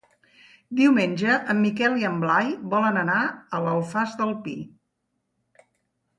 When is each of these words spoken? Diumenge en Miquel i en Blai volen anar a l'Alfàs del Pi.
Diumenge 0.77 1.35
en 1.53 1.59
Miquel 1.65 1.99
i 2.05 2.07
en 2.09 2.15
Blai 2.23 2.49
volen 2.73 2.99
anar 3.03 3.19
a 3.27 3.61
l'Alfàs 3.67 4.19
del 4.25 4.35
Pi. 4.49 4.57